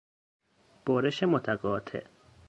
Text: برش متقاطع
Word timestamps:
برش 0.85 1.23
متقاطع 1.23 2.03